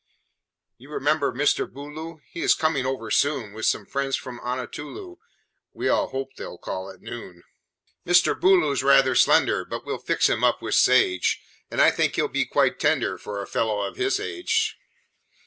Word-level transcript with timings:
"You 0.79 0.89
remember 0.89 1.31
Mr. 1.31 1.71
Booloo? 1.71 2.21
He 2.27 2.41
is 2.41 2.55
coming 2.55 2.87
over 2.87 3.11
soon 3.11 3.53
With 3.53 3.67
some 3.67 3.85
friends 3.85 4.15
from 4.15 4.39
Unatulu 4.39 5.17
We 5.73 5.89
all 5.89 6.07
hope 6.07 6.33
they'll 6.37 6.57
call 6.57 6.89
at 6.89 7.03
noon. 7.03 7.43
"Mr. 8.03 8.33
Booloo's 8.33 8.81
rather 8.81 9.13
slender, 9.13 9.63
But 9.63 9.85
we'll 9.85 9.99
fix 9.99 10.27
him 10.27 10.43
up 10.43 10.59
with 10.59 10.73
sage, 10.73 11.43
And 11.69 11.79
I 11.79 11.91
think 11.91 12.15
he'll 12.15 12.27
be 12.27 12.45
quite 12.45 12.79
tender 12.79 13.19
For 13.19 13.43
a 13.43 13.45
fellow 13.45 13.81
of 13.81 13.95
his 13.97 14.19
age. 14.19 14.75